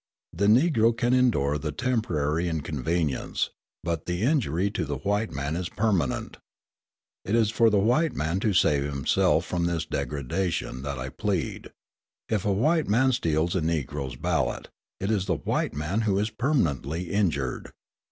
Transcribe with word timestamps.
The 0.33 0.47
Negro 0.47 0.97
can 0.97 1.13
endure 1.13 1.59
the 1.59 1.71
temporary 1.71 2.49
inconvenience, 2.49 3.51
but 3.83 4.07
the 4.07 4.23
injury 4.23 4.71
to 4.71 4.83
the 4.83 4.97
white 4.97 5.31
man 5.31 5.55
is 5.55 5.69
permanent. 5.69 6.37
It 7.23 7.35
is 7.35 7.51
for 7.51 7.69
the 7.69 7.77
white 7.77 8.15
man 8.15 8.39
to 8.39 8.51
save 8.51 8.83
himself 8.83 9.45
from 9.45 9.65
this 9.65 9.85
degradation 9.85 10.81
that 10.81 10.97
I 10.97 11.09
plead. 11.09 11.67
If 12.29 12.45
a 12.45 12.51
white 12.51 12.87
man 12.87 13.11
steals 13.11 13.55
a 13.55 13.61
Negro's 13.61 14.15
ballot, 14.15 14.69
it 14.99 15.11
is 15.11 15.27
the 15.27 15.35
white 15.35 15.75
man 15.75 16.01
who 16.01 16.17
is 16.17 16.31
permanently 16.31 17.11
injured. 17.11 17.69